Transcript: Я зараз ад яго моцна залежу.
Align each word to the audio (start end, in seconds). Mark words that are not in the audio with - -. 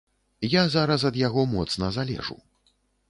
Я 0.53 0.61
зараз 0.75 1.05
ад 1.09 1.19
яго 1.27 1.43
моцна 1.53 1.91
залежу. 1.99 2.43